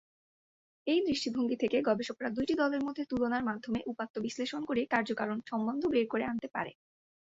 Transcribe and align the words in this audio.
এই 0.87 0.99
দৃষ্টিভঙ্গি 1.07 1.55
থেকে 1.57 1.77
গবেষকেরা 1.81 2.29
দুইটি 2.29 2.53
দলের 2.61 2.81
মধ্যে 2.83 3.03
তুলনার 3.05 3.47
মাধ্যমে 3.49 3.79
উপাত্ত 3.85 4.15
বিশ্লেষণ 4.25 4.61
করে 4.65 4.81
কার্যকারণ 4.93 5.37
সম্বন্ধ 5.49 5.83
বের 5.93 6.05
করে 6.07 6.23
আনতে 6.23 6.47
পারে। 6.55 6.71